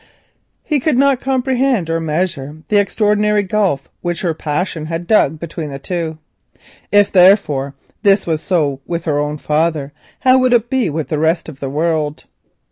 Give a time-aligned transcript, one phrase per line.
[0.63, 5.77] He could not comprehend or measure the extraordinary gulf which her love dug between the
[5.77, 6.17] two.
[6.91, 11.19] If, therefore, this was so with her own father, how would it be with the
[11.19, 12.23] rest of the world?